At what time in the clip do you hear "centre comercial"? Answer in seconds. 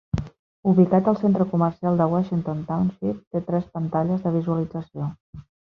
1.19-2.01